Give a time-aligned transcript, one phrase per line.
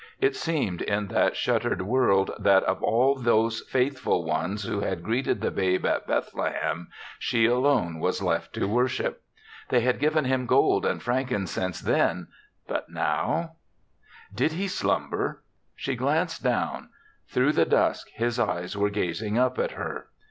[0.19, 5.41] It seemed in that shuttered world that of all those faithful ones who had greeted
[5.41, 6.87] the babe at Bethlehem
[7.19, 9.21] she alone was left to worship.
[9.69, 12.29] They had given him gold and frankincense then;
[12.67, 13.57] but now
[14.33, 15.43] Did he slumber?
[15.75, 16.89] She glanced down;
[17.27, 20.07] through the dusk his eyes were gazing up at her.